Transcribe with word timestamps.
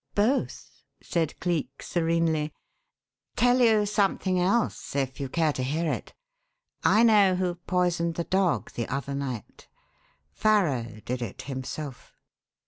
"Both," 0.15 0.81
said 1.03 1.39
Cleek 1.39 1.83
serenely. 1.83 2.51
"Tell 3.35 3.59
you 3.59 3.85
something 3.85 4.39
else 4.39 4.95
if 4.95 5.19
you 5.19 5.29
care 5.29 5.53
to 5.53 5.61
hear 5.61 5.91
it. 5.91 6.15
I 6.83 7.03
know 7.03 7.35
who 7.35 7.53
poisoned 7.53 8.15
the 8.15 8.23
dog 8.23 8.71
the 8.71 8.87
other 8.87 9.13
night. 9.13 9.67
Farrow 10.31 11.01
did 11.05 11.21
it 11.21 11.43
himself." 11.43 12.15